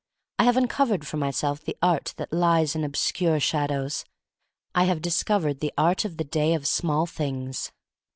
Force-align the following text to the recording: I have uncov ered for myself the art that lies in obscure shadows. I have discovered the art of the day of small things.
I 0.39 0.45
have 0.45 0.55
uncov 0.55 0.87
ered 0.91 1.03
for 1.05 1.17
myself 1.17 1.61
the 1.63 1.77
art 1.79 2.15
that 2.17 2.33
lies 2.33 2.75
in 2.75 2.83
obscure 2.83 3.39
shadows. 3.39 4.03
I 4.73 4.85
have 4.85 4.99
discovered 4.99 5.59
the 5.59 5.73
art 5.77 6.05
of 6.05 6.17
the 6.17 6.23
day 6.23 6.55
of 6.55 6.65
small 6.65 7.05
things. 7.05 7.71